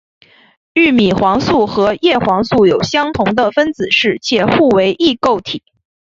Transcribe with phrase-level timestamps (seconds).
[0.73, 5.61] 玉米黄素和叶黄素有相同的分子式且互为异构体。